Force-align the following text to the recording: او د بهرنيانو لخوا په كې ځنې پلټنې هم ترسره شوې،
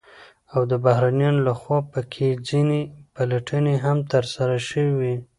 او 0.53 0.61
د 0.71 0.73
بهرنيانو 0.85 1.45
لخوا 1.47 1.79
په 1.91 1.99
كې 2.13 2.27
ځنې 2.47 2.81
پلټنې 3.15 3.75
هم 3.85 3.97
ترسره 4.11 4.57
شوې، 4.69 5.13